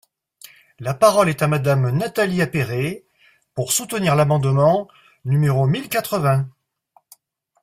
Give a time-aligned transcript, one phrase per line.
[0.79, 3.05] La parole est à Madame Nathalie Appéré,
[3.53, 4.87] pour soutenir l’amendement
[5.25, 6.49] numéro mille quatre-vingts.